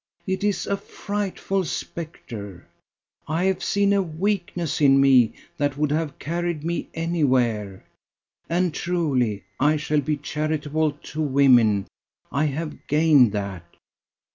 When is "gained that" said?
12.87-13.75